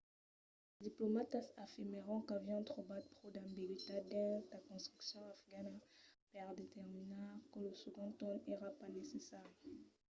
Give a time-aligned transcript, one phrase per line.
[0.73, 5.75] los diplomatas afirmèron qu'avián trobat pro d'ambigüitat dins la constitucion afgana
[6.33, 9.55] per determinar que lo segond torn èra pas necessari